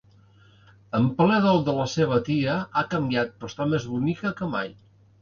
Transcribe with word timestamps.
En 0.99 1.05
ple 1.19 1.35
dol 1.43 1.61
de 1.69 1.77
la 1.81 1.87
seva 1.97 2.19
tia, 2.31 2.57
ha 2.81 2.87
canviat 2.97 3.39
però 3.39 3.55
està 3.55 3.71
més 3.77 3.91
bonica 3.95 4.37
que 4.43 4.53
mai. 4.59 4.79